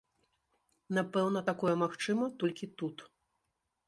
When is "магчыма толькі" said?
1.83-2.71